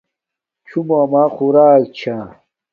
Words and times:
چھوموں 0.67 1.01
اما 1.05 1.23
خوراک 1.35 1.83
چھا 1.97 2.17